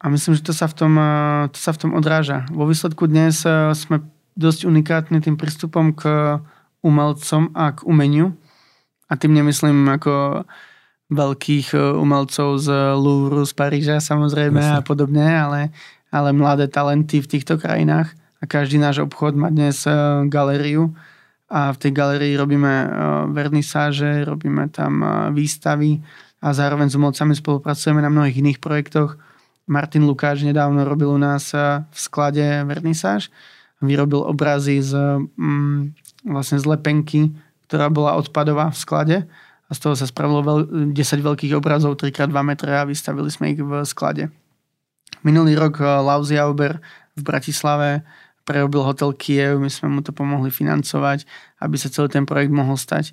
[0.00, 1.12] a myslím, že to sa, v tom, e,
[1.52, 2.48] to sa v tom odráža.
[2.48, 4.00] Vo výsledku dnes e, sme
[4.32, 6.08] dosť unikátni tým prístupom k
[6.80, 8.32] umelcom a k umeniu.
[9.12, 10.44] A tým nemyslím ako
[11.12, 14.80] veľkých e, umelcov z Louvre, z Paríža samozrejme Myslím.
[14.80, 15.60] a podobne, ale,
[16.08, 18.16] ale mladé talenty v týchto krajinách.
[18.40, 19.82] A každý náš obchod má dnes
[20.30, 20.94] galériu
[21.48, 22.74] a v tej galerii robíme
[23.32, 25.00] vernisáže, robíme tam
[25.32, 26.04] výstavy,
[26.38, 29.18] a zároveň s umelcami spolupracujeme na mnohých iných projektoch.
[29.68, 33.28] Martin Lukáš nedávno robil u nás eh, v sklade vernisáž.
[33.78, 35.94] Vyrobil obrazy z, mm,
[36.34, 37.30] vlastne z lepenky,
[37.70, 39.16] ktorá bola odpadová v sklade
[39.68, 40.58] a z toho sa spravilo veľ,
[40.90, 44.34] 10 veľkých obrazov 3x2 metre a vystavili sme ich v sklade.
[45.22, 46.82] Minulý rok Lausi Auber
[47.14, 48.02] v Bratislave
[48.48, 51.28] prerobil hotel Kiev, my sme mu to pomohli financovať,
[51.60, 53.12] aby sa celý ten projekt mohol stať.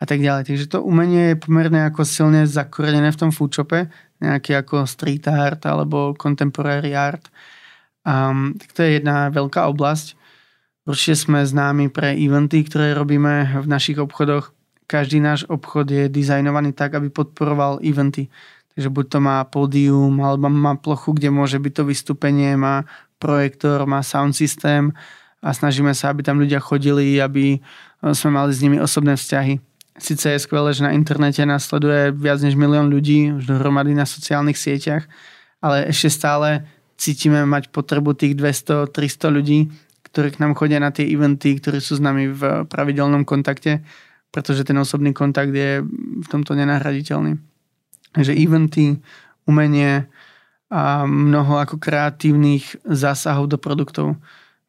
[0.00, 0.50] a tak ďalej.
[0.50, 3.88] Takže to umenie je pomerne ako silne zakorenené v tom foodshope,
[4.20, 7.30] nejaký ako street art alebo contemporary art.
[8.04, 10.18] Um, tak to je jedna veľká oblasť.
[10.84, 14.52] Určite sme známi pre eventy, ktoré robíme v našich obchodoch.
[14.84, 18.28] Každý náš obchod je dizajnovaný tak, aby podporoval eventy.
[18.76, 22.84] Takže buď to má pódium, alebo má plochu, kde môže byť to vystúpenie, má
[23.18, 24.92] projektor, má sound systém
[25.44, 27.60] a snažíme sa, aby tam ľudia chodili, aby
[28.12, 29.60] sme mali s nimi osobné vzťahy.
[29.94, 34.58] Sice je skvelé, že na internete nasleduje viac než milión ľudí, už dohromady na sociálnych
[34.58, 35.06] sieťach,
[35.62, 36.66] ale ešte stále
[36.98, 38.90] cítime mať potrebu tých 200-300
[39.30, 39.70] ľudí,
[40.10, 43.86] ktorí k nám chodia na tie eventy, ktorí sú s nami v pravidelnom kontakte,
[44.34, 47.38] pretože ten osobný kontakt je v tomto nenahraditeľný.
[48.14, 48.98] Takže eventy,
[49.46, 50.06] umenie
[50.74, 54.18] a mnoho ako kreatívnych zásahov do produktov.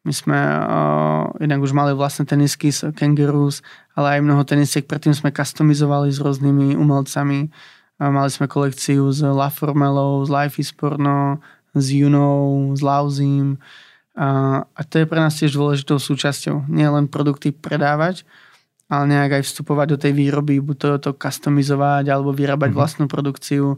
[0.06, 3.58] My sme uh, jednak už mali vlastné tenisky z Kangaroos,
[3.98, 7.50] ale aj mnoho tenisiek predtým sme customizovali s rôznymi umelcami.
[7.98, 11.42] Uh, mali sme kolekciu z La Formelou, z Life is Porno,
[11.74, 13.58] s Junou, s Lauzím,
[14.16, 16.72] a, a to je pre nás tiež dôležitou súčasťou.
[16.72, 18.24] Nie len produkty predávať,
[18.88, 22.80] ale nejak aj vstupovať do tej výroby, buď to, to customizovať alebo vyrábať mm-hmm.
[22.80, 23.76] vlastnú produkciu,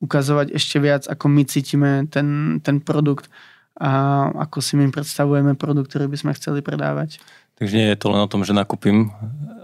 [0.00, 3.28] ukazovať ešte viac, ako my cítime ten, ten produkt
[3.80, 7.20] a ako si my predstavujeme produkt, ktorý by sme chceli predávať.
[7.60, 9.12] Takže nie je to len o tom, že nakúpim,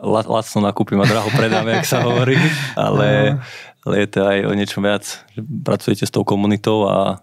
[0.05, 2.37] lacno nakúpim a draho predám, jak sa hovorí,
[2.77, 3.41] ale,
[3.85, 7.21] ale je to aj o niečom viac, že pracujete s tou komunitou a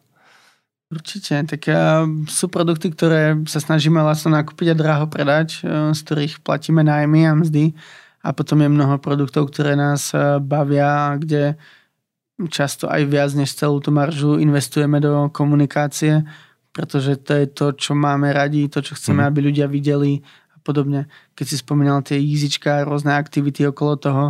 [0.93, 1.65] Určite, tak
[2.29, 7.25] sú produkty, ktoré sa snažíme vlastne nakúpiť a draho predať, uh, z ktorých platíme nájmy
[7.25, 7.73] a mzdy
[8.21, 11.57] a potom je mnoho produktov, ktoré nás uh, bavia, kde
[12.49, 16.25] často aj viac než celú tú maržu investujeme do komunikácie,
[16.73, 19.27] pretože to je to, čo máme radi, to, čo chceme, mm.
[19.29, 21.05] aby ľudia videli a podobne.
[21.37, 24.25] Keď si spomínal tie jízička, rôzne aktivity okolo toho,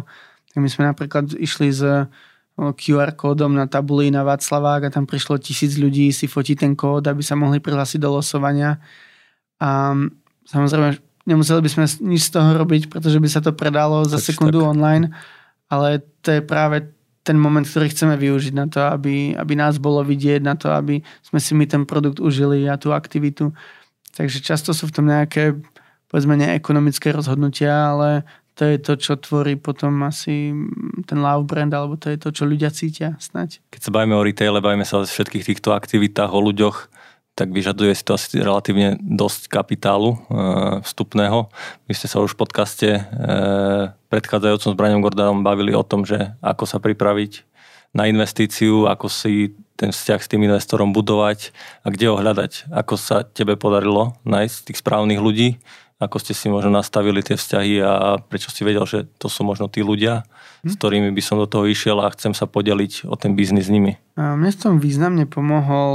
[0.51, 2.11] tak my sme napríklad išli z
[2.53, 7.09] QR kódom na tabuli na Václavák a tam prišlo tisíc ľudí si fotiť ten kód,
[7.09, 8.77] aby sa mohli prihlásiť do losovania.
[9.57, 9.97] A
[10.45, 14.35] samozrejme, nemuseli by sme nič z toho robiť, pretože by sa to predalo za Tač
[14.35, 14.69] sekundu tak.
[14.77, 15.05] online,
[15.65, 20.03] ale to je práve ten moment, ktorý chceme využiť na to, aby, aby nás bolo
[20.03, 23.55] vidieť, na to, aby sme si my ten produkt užili a tú aktivitu.
[24.13, 25.55] Takže často sú v tom nejaké,
[26.11, 30.53] povedzme, neekonomické rozhodnutia, ale to je to, čo tvorí potom asi
[31.09, 33.65] ten love brand, alebo to je to, čo ľudia cítia snať.
[33.73, 36.77] Keď sa bavíme o retaile, bavíme sa o všetkých týchto aktivitách, o ľuďoch,
[37.33, 40.17] tak vyžaduje si to asi relatívne dosť kapitálu e,
[40.85, 41.49] vstupného.
[41.89, 43.01] Vy ste sa už v podcaste e,
[44.13, 47.41] predchádzajúcom s Braňom Gordanom bavili o tom, že ako sa pripraviť
[47.93, 52.69] na investíciu, ako si ten vzťah s tým investorom budovať a kde ho hľadať.
[52.69, 55.57] Ako sa tebe podarilo nájsť tých správnych ľudí,
[55.97, 59.71] ako ste si možno nastavili tie vzťahy a prečo si vedel, že to sú možno
[59.71, 60.25] tí ľudia,
[60.61, 60.69] hm.
[60.69, 63.73] s ktorými by som do toho išiel a chcem sa podeliť o ten biznis s
[63.73, 63.97] nimi.
[64.19, 65.93] A mne v tom významne pomohol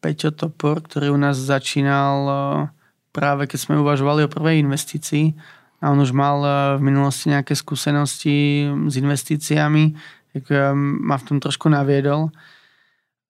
[0.00, 2.34] Peťo Topor, ktorý u nás začínal uh,
[3.12, 5.36] práve keď sme uvažovali o prvej investícii
[5.80, 9.94] a on už mal uh, v minulosti nejaké skúsenosti s investíciami,
[10.30, 10.46] tak
[10.78, 12.30] ma v tom trošku naviedol.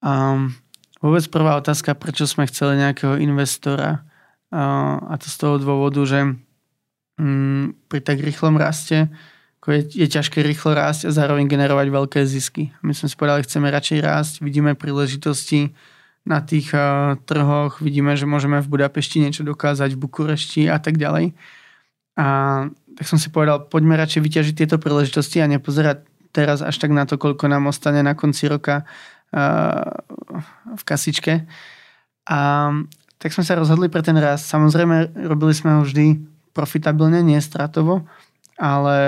[0.04, 0.52] Um,
[1.00, 4.04] vôbec prvá otázka, prečo sme chceli nejakého investora
[4.50, 6.26] a to z toho dôvodu, že
[7.22, 9.06] mm, pri tak rýchlom raste
[9.70, 12.74] je ťažké rýchlo rásť a zároveň generovať veľké zisky.
[12.82, 15.70] My sme si povedali, chceme radšej rásť, vidíme príležitosti
[16.28, 21.00] na tých uh, trhoch, vidíme, že môžeme v Budapešti niečo dokázať, v Bukurešti a tak
[21.00, 21.32] ďalej.
[22.20, 22.26] A
[22.98, 27.08] tak som si povedal, poďme radšej vyťažiť tieto príležitosti a nepozerať teraz až tak na
[27.08, 29.96] to, koľko nám ostane na konci roka uh,
[30.76, 31.48] v kasičke.
[32.30, 32.38] A,
[33.20, 34.48] tak sme sa rozhodli pre ten rast.
[34.48, 36.20] Samozrejme, robili sme ho vždy
[36.56, 38.06] profitabilne, nie stratovo,
[38.60, 38.98] ale,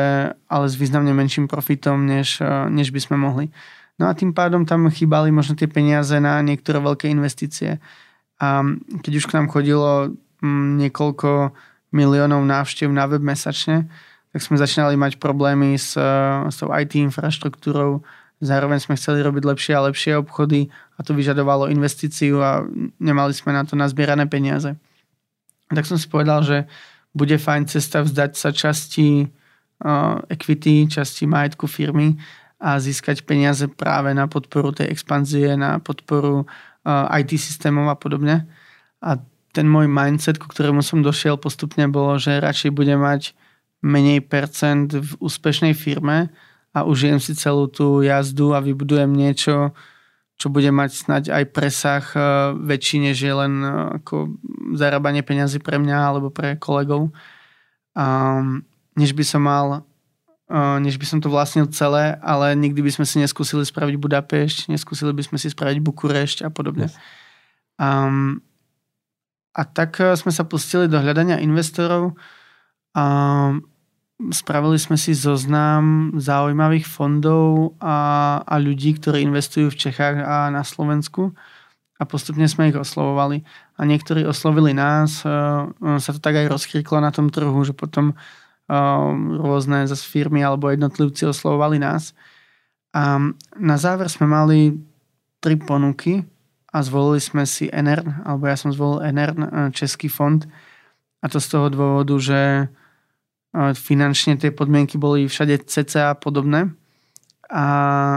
[0.48, 2.40] ale s významne menším profitom, než,
[2.72, 3.52] než by sme mohli.
[4.00, 7.80] No a tým pádom tam chýbali možno tie peniaze na niektoré veľké investície.
[8.40, 8.64] A
[9.04, 11.52] keď už k nám chodilo mm, niekoľko
[11.92, 13.86] miliónov návštev na web mesačne,
[14.32, 15.92] tak sme začínali mať problémy s,
[16.48, 18.00] s tou IT infraštruktúrou,
[18.42, 20.66] Zároveň sme chceli robiť lepšie a lepšie obchody
[20.98, 22.66] a to vyžadovalo investíciu a
[22.98, 24.74] nemali sme na to nazbierané peniaze.
[25.70, 26.66] Tak som si povedal, že
[27.14, 32.18] bude fajn cesta vzdať sa časti uh, equity, časti majetku firmy
[32.62, 38.46] a získať peniaze práve na podporu tej expanzie, na podporu uh, IT systémov a podobne.
[39.02, 39.18] A
[39.50, 43.34] ten môj mindset, ku ktorému som došiel postupne, bolo, že radšej budem mať
[43.82, 46.30] menej percent v úspešnej firme,
[46.72, 49.76] a užijem si celú tú jazdu a vybudujem niečo,
[50.40, 52.18] čo bude mať snať aj presah e,
[52.56, 53.68] väčší, než je len e,
[54.00, 54.40] ako
[54.74, 57.12] zarábanie peňazí pre mňa alebo pre kolegov.
[57.92, 58.40] A,
[58.96, 59.84] než by som mal
[60.52, 65.16] než by som to vlastnil celé, ale nikdy by sme si neskúsili spraviť Budapešť, neskúsili
[65.16, 66.92] by sme si spraviť Bukurešť a podobne.
[66.92, 66.96] Yes.
[67.80, 68.44] Um,
[69.52, 72.16] a tak e, sme sa pustili do hľadania investorov
[72.92, 73.04] a
[74.32, 80.64] spravili sme si zoznam zaujímavých fondov a, a ľudí, ktorí investujú v Čechách a na
[80.64, 81.32] Slovensku
[81.96, 83.44] a postupne sme ich oslovovali.
[83.76, 85.32] A niektorí oslovili nás, e,
[86.00, 88.16] sa to tak aj rozkriklo na tom trhu, že potom
[88.72, 92.16] Um, rôzne zase firmy alebo jednotlivci oslovovali nás.
[92.96, 93.20] A
[93.60, 94.80] na záver sme mali
[95.44, 96.24] tri ponuky
[96.72, 100.40] a zvolili sme si NR, alebo ja som zvolil NR, uh, Český fond.
[101.20, 102.40] A to z toho dôvodu, že
[103.52, 106.72] uh, finančne tie podmienky boli všade cca podobné.
[107.52, 107.66] A,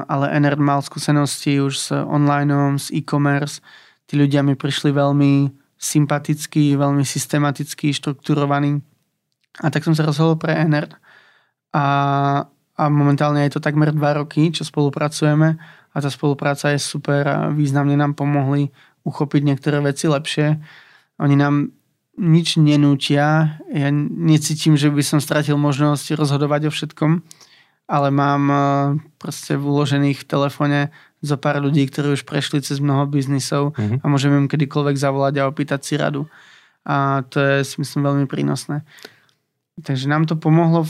[0.07, 3.59] ale NR mal skúsenosti už s online, s e-commerce.
[4.07, 8.94] Tí ľudia mi prišli veľmi sympatickí, veľmi systematicky, štrukturovaní
[9.63, 10.95] a tak som sa rozhodol pre Enert.
[11.75, 11.85] A,
[12.75, 15.59] a momentálne je to takmer dva roky, čo spolupracujeme
[15.95, 18.71] a tá spolupráca je super a významne nám pomohli
[19.07, 20.59] uchopiť niektoré veci lepšie.
[21.23, 21.71] Oni nám
[22.19, 23.59] nič nenútia.
[23.71, 27.11] Ja necítim, že by som stratil možnosť rozhodovať o všetkom,
[27.87, 28.57] ale mám e,
[29.19, 30.79] proste uložených v telefóne
[31.23, 34.03] zo pár ľudí, ktorí už prešli cez mnoho biznisov mm-hmm.
[34.03, 36.27] a môžem im kedykoľvek zavolať a opýtať si radu.
[36.85, 38.85] A to je si myslím veľmi prínosné.
[39.83, 40.87] Takže nám to pomohlo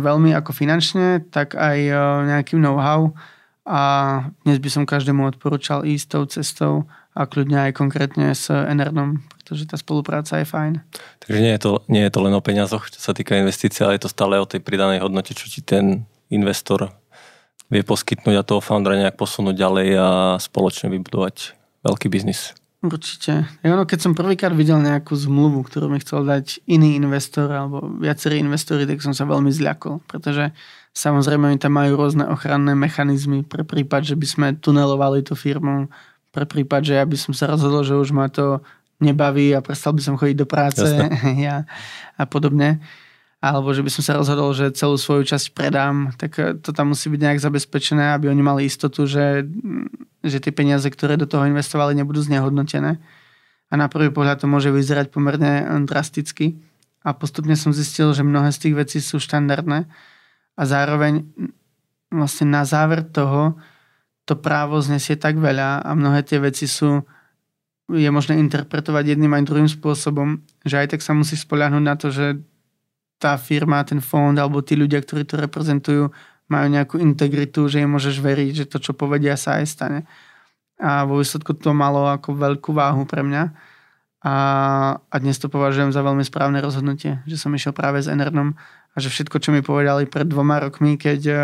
[0.00, 1.92] veľmi ako finančne, tak aj e,
[2.30, 3.12] nejakým know-how
[3.66, 3.80] a
[4.46, 6.74] dnes by som každému odporúčal ísť tou cestou
[7.18, 10.86] a kľudne aj konkrétne s Enernom, pretože tá spolupráca je fajn.
[11.18, 13.98] Takže nie je to, nie je to len o peniazoch, čo sa týka investície, ale
[13.98, 16.94] je to stále o tej pridanej hodnote, čo ti ten investor
[17.66, 22.54] vie poskytnúť a toho foundera nejak posunúť ďalej a spoločne vybudovať veľký biznis.
[22.84, 23.48] Určite.
[23.64, 27.82] Ja ono, keď som prvýkrát videl nejakú zmluvu, ktorú mi chcel dať iný investor alebo
[27.98, 30.52] viacerí investori, tak som sa veľmi zľakol, pretože
[30.92, 35.88] samozrejme oni tam majú rôzne ochranné mechanizmy pre prípad, že by sme tunelovali tú firmu,
[36.36, 38.60] pre prípad, že ja by som sa rozhodol, že už ma to
[39.00, 40.84] nebaví a prestal by som chodiť do práce
[41.48, 41.64] ja,
[42.20, 42.84] a podobne
[43.40, 46.96] alebo že by som sa rozhodol, že celú svoju časť predám, tak eh, to tam
[46.96, 51.28] musí byť nejak zabezpečené, aby oni mali istotu, že, mm, že tie peniaze, ktoré do
[51.28, 52.98] toho investovali, nebudú znehodnotené.
[53.66, 56.56] A na prvý pohľad to môže vyzerať pomerne eh, drasticky.
[57.06, 59.86] A postupne som zistil, že mnohé z tých vecí sú štandardné
[60.56, 61.52] a zároveň mm,
[62.16, 63.60] vlastne na záver toho
[64.26, 67.06] to právo znesie tak veľa a mnohé tie veci sú
[67.86, 72.10] je možné interpretovať jedným aj druhým spôsobom, že aj tak sa musí spoľahnúť na to,
[72.10, 72.42] že
[73.16, 76.12] tá firma, ten fond alebo tí ľudia, ktorí to reprezentujú,
[76.46, 80.00] majú nejakú integritu, že im môžeš veriť, že to, čo povedia, sa aj stane.
[80.76, 83.50] A vo výsledku to malo ako veľkú váhu pre mňa.
[84.26, 84.34] A,
[84.98, 88.58] a dnes to považujem za veľmi správne rozhodnutie, že som išiel práve s Enernom
[88.92, 91.34] a že všetko, čo mi povedali pred dvoma rokmi, keď e,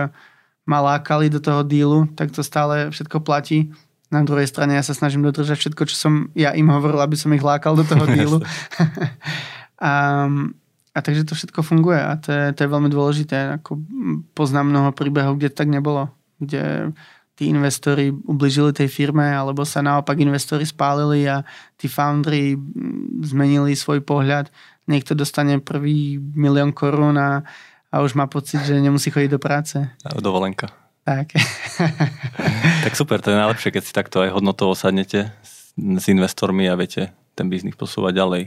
[0.67, 3.71] ma lákali do toho dílu, tak to stále všetko platí.
[4.11, 7.31] Na druhej strane ja sa snažím dodržať všetko, čo som ja im hovoril, aby som
[7.31, 8.39] ich lákal do toho dílu.
[9.79, 9.93] a,
[10.93, 13.57] a takže to všetko funguje a to je, to je veľmi dôležité.
[13.61, 13.81] Ako
[14.37, 16.13] poznám mnoho príbehov, kde tak nebolo.
[16.37, 16.93] Kde
[17.33, 21.41] tí investori ubližili tej firme alebo sa naopak investori spálili a
[21.81, 22.61] tí foundry
[23.25, 24.53] zmenili svoj pohľad.
[24.85, 27.41] Niekto dostane prvý milión korún a,
[27.89, 29.81] a už má pocit, že nemusí chodiť do práce.
[30.21, 30.69] Dovolenka.
[31.03, 31.35] Tak.
[32.85, 36.79] tak super, to je najlepšie, keď si takto aj hodnotovo sadnete s, s investormi a
[36.79, 38.43] viete ten biznis posúvať ďalej.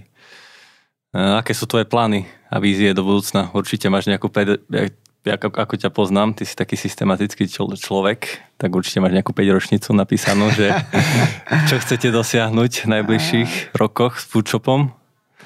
[1.15, 3.47] Aké sú tvoje plány a vízie do budúcna?
[3.56, 7.47] Určite máš nejakú, ako, ako ťa poznám, ty si taký systematický
[7.80, 10.75] človek, tak určite máš nejakú 5 ročnicu napísanú, že
[11.71, 14.91] čo chcete dosiahnuť v najbližších rokoch s Foodshopom?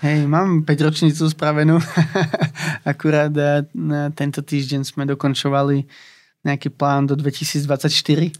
[0.01, 1.77] Hej, mám 5 ročnicu spravenú.
[2.89, 3.29] Akurát
[3.77, 5.85] na tento týždeň sme dokončovali
[6.49, 8.33] nejaký plán do 2024.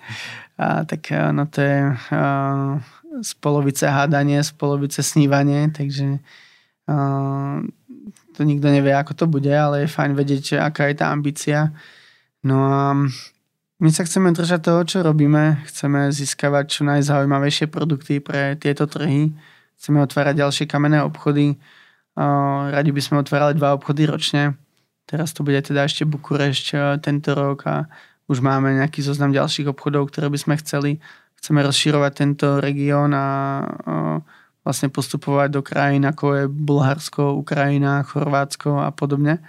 [0.58, 2.82] A, tak no to je uh,
[3.22, 6.18] z polovice hádanie, z polovice snívanie, takže
[8.34, 11.70] to nikto nevie, ako to bude, ale je fajn vedieť, aká je tá ambícia.
[12.42, 12.96] No a
[13.80, 15.64] my sa chceme držať toho, čo robíme.
[15.68, 19.32] Chceme získavať čo najzaujímavejšie produkty pre tieto trhy.
[19.80, 21.56] Chceme otvárať ďalšie kamenné obchody.
[22.74, 24.60] Radi by sme otvárali dva obchody ročne.
[25.08, 27.88] Teraz to bude teda ešte Bukurešť tento rok a
[28.28, 30.92] už máme nejaký zoznam ďalších obchodov, ktoré by sme chceli.
[31.40, 33.26] Chceme rozširovať tento región a
[34.64, 39.40] vlastne postupovať do krajín ako je Bulharsko, Ukrajina, Chorvátsko a podobne.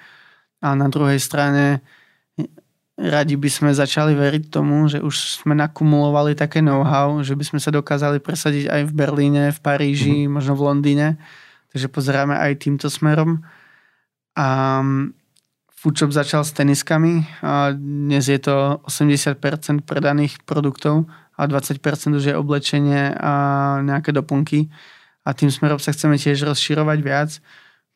[0.61, 1.81] A na druhej strane
[3.01, 7.61] radi by sme začali veriť tomu, že už sme nakumulovali také know-how, že by sme
[7.61, 10.33] sa dokázali presadiť aj v Berlíne, v Paríži, mm-hmm.
[10.37, 11.09] možno v Londýne.
[11.73, 13.41] Takže pozeráme aj týmto smerom.
[14.37, 14.47] A
[15.81, 19.41] Foodshop začal s teniskami a dnes je to 80%
[19.89, 21.09] predaných produktov
[21.41, 21.81] a 20%
[22.21, 23.33] už je oblečenie a
[23.81, 24.69] nejaké doplnky.
[25.31, 27.31] A tým smerom sa chceme tiež rozširovať viac,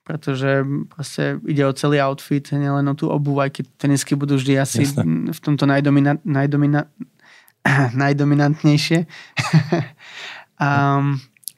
[0.07, 4.55] pretože proste ide o celý outfit, nielen o tú obuv, aj keď tenisky budú vždy
[4.63, 5.35] asi Jasne.
[5.35, 6.87] v tomto najdomina, najdomina,
[8.07, 9.11] najdominantnejšie.
[10.63, 10.69] a,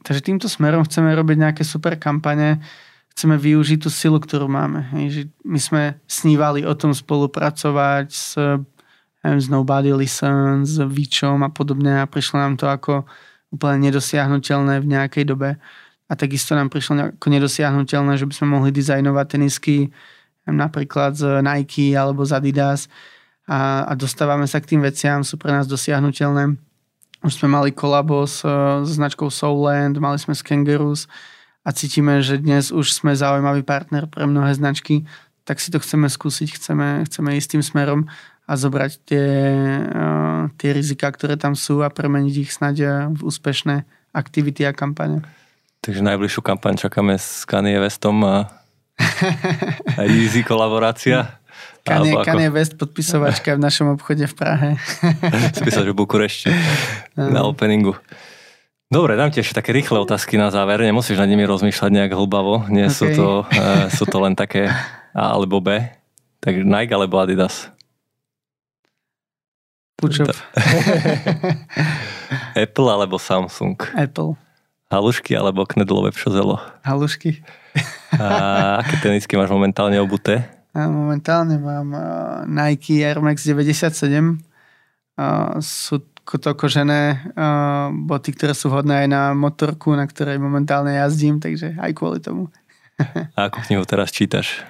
[0.00, 2.64] takže týmto smerom chceme robiť nejaké super kampane,
[3.12, 4.88] chceme využiť tú silu, ktorú máme.
[4.96, 8.40] Hej, my sme snívali o tom spolupracovať s,
[9.20, 13.04] neviem, s Nobody Listens, s Vičom a podobne a prišlo nám to ako
[13.56, 15.56] úplne nedosiahnutelné v nejakej dobe.
[16.06, 19.90] A takisto nám prišlo ako nedosiahnutelné, že by sme mohli dizajnovať tenisky
[20.46, 22.86] napríklad z Nike alebo z Adidas
[23.50, 26.54] a, a dostávame sa k tým veciam, sú pre nás dosiahnutelné.
[27.26, 28.46] Už sme mali kolabo s,
[28.86, 31.10] s značkou Soulland, mali sme s Kangaroos,
[31.66, 35.02] a cítime, že dnes už sme zaujímavý partner pre mnohé značky,
[35.42, 38.00] tak si to chceme skúsiť, chceme, chceme ísť tým smerom
[38.46, 39.26] a zobrať tie,
[39.82, 43.82] uh, tie rizika, ktoré tam sú a premeniť ich snáď eh, v úspešné
[44.14, 45.26] aktivity a kampane.
[45.82, 48.50] Takže najbližšiu kampaň čakáme s Kanye Westom a,
[50.02, 51.38] Easy kolaborácia.
[51.86, 52.26] Kanye, ako...
[52.26, 54.70] Kanye West podpisovačka v našom obchode v Prahe.
[55.58, 56.50] Spísal, že v Bukurešti
[57.34, 57.94] na openingu.
[58.86, 60.78] Dobre, dám ti ešte také rýchle otázky na záver.
[60.82, 62.70] Nemusíš nad nimi rozmýšľať nejak hlbavo.
[62.70, 62.94] Nie okay.
[62.94, 64.70] sú, to, uh, sú to len také
[65.10, 65.82] A alebo B.
[66.38, 67.74] Tak Nike alebo Adidas?
[69.96, 70.28] Pučop.
[72.64, 73.80] Apple alebo Samsung?
[73.96, 74.36] Apple.
[74.92, 76.60] Halušky alebo knedlové pšozelo?
[76.84, 77.40] Halušky.
[78.20, 80.44] A aké tenisky máš momentálne obuté?
[80.76, 82.02] A momentálne mám uh,
[82.44, 84.36] Nike Air Max 97.
[85.16, 90.92] Uh, sú to kožené uh, boty, ktoré sú vhodné aj na motorku, na ktorej momentálne
[90.92, 92.52] jazdím, takže aj kvôli tomu.
[93.32, 94.60] A akú knihu teraz čítaš?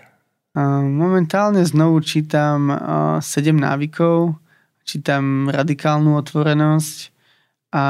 [0.55, 4.46] Uh, momentálne znovu čítam uh, 7 návykov,
[4.87, 7.13] čítam radikálnu otvorenosť
[7.75, 7.85] a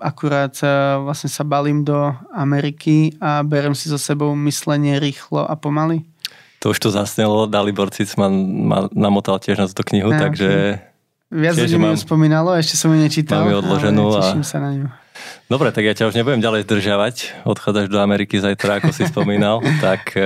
[0.00, 0.56] akurát
[1.04, 6.02] vlastne sa balím do Ameriky a berem si so sebou myslenie rýchlo a pomaly.
[6.64, 8.32] To už to zasnelo, Dalibor Cicman
[8.64, 10.80] ma namotal tiež na túto knihu, ja, takže
[11.34, 13.44] Viac ľudí mi spomínalo, ešte som ju nečítal.
[13.44, 14.22] Mám ju odloženú a...
[14.22, 14.86] teším sa na ňu.
[15.50, 17.44] Dobre, tak ja ťa už nebudem ďalej zdržiavať.
[17.44, 19.60] Odchádzaš do Ameriky zajtra, ako si spomínal.
[19.84, 20.24] tak e,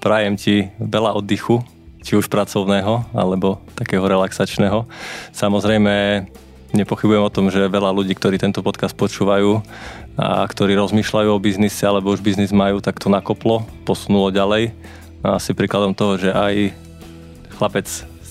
[0.00, 1.60] prajem ti veľa oddychu,
[2.02, 4.86] či už pracovného, alebo takého relaxačného.
[5.34, 6.26] Samozrejme,
[6.72, 9.62] nepochybujem o tom, že veľa ľudí, ktorí tento podcast počúvajú
[10.18, 14.74] a ktorí rozmýšľajú o biznise alebo už biznis majú, tak to nakoplo, posunulo ďalej.
[15.22, 16.74] A asi príkladom toho, že aj
[17.58, 17.86] chlapec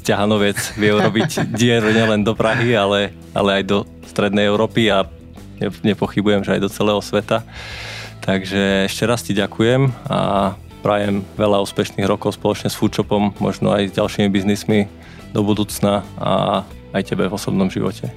[0.07, 5.03] ťahanovec vie urobiť dier nielen do Prahy, ale, ale aj do strednej Európy a
[5.83, 7.43] nepochybujem, že aj do celého sveta.
[8.23, 10.53] Takže ešte raz ti ďakujem a
[10.87, 14.87] prajem veľa úspešných rokov spoločne s Foodshopom, možno aj s ďalšími biznismi
[15.35, 16.63] do budúcna a
[16.95, 18.07] aj tebe v osobnom živote.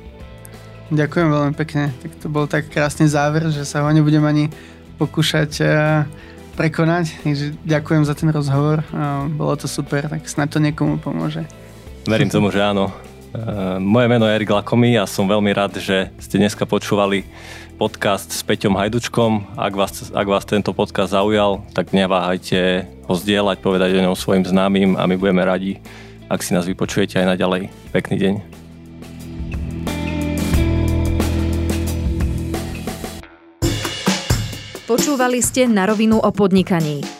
[0.94, 1.90] Ďakujem veľmi pekne.
[1.98, 4.54] Tak to bol tak krásny záver, že sa ho nebudem ani
[5.02, 6.06] pokúšať eh,
[6.54, 7.26] prekonať.
[7.26, 8.86] Takže ďakujem za ten rozhovor.
[9.34, 11.42] Bolo to super, tak snad to niekomu pomôže.
[12.06, 12.94] Verím tomu, že áno.
[13.30, 17.22] E, moje meno je Erik Lakomy a som veľmi rád, že ste dneska počúvali
[17.78, 19.54] podcast s Peťom Hajdučkom.
[19.54, 24.42] Ak vás, ak vás tento podcast zaujal, tak neváhajte ho zdieľať, povedať o ňom svojim
[24.42, 25.78] známym a my budeme radi,
[26.26, 27.70] ak si nás vypočujete aj naďalej.
[27.94, 28.34] Pekný deň.
[34.90, 37.19] Počúvali ste na rovinu o podnikaní